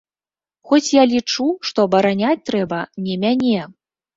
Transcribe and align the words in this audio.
Хоць 0.69 0.93
я 0.95 1.03
лічу, 1.11 1.45
што 1.71 1.85
абараняць 1.89 2.43
трэба 2.51 2.83
не 3.07 3.19
мяне. 3.27 3.61